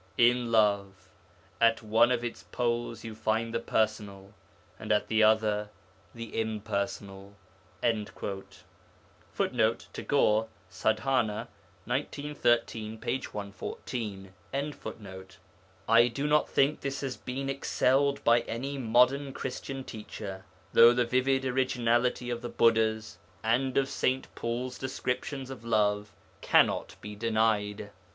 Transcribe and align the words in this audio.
'In 0.17 0.51
love, 0.51 1.09
at 1.61 1.83
one 1.83 2.11
of 2.11 2.23
its 2.23 2.41
poles 2.51 3.03
you 3.03 3.13
find 3.13 3.53
the 3.53 3.59
personal, 3.59 4.33
and 4.79 4.91
at 4.91 5.09
the 5.09 5.21
other 5.21 5.69
the 6.15 6.39
impersonal.' 6.41 7.35
[Footnote: 7.83 8.63
Tagore, 9.93 10.47
Sadhana 10.71 11.49
(1913), 11.85 12.97
p. 12.97 13.21
114.] 13.31 14.33
I 15.87 16.07
do 16.07 16.25
not 16.25 16.49
think 16.49 16.81
this 16.81 17.01
has 17.01 17.15
been 17.15 17.47
excelled 17.47 18.23
by 18.23 18.39
any 18.39 18.79
modern 18.79 19.31
Christian 19.33 19.83
teacher, 19.83 20.45
though 20.73 20.93
the 20.95 21.05
vivid 21.05 21.45
originality 21.45 22.31
of 22.31 22.41
the 22.41 22.49
Buddha's 22.49 23.19
and 23.43 23.77
of 23.77 23.87
St. 23.87 24.33
Paul's 24.33 24.79
descriptions 24.79 25.51
of 25.51 25.63
love 25.63 26.11
cannot 26.41 26.95
be 27.01 27.15
denied. 27.15 27.91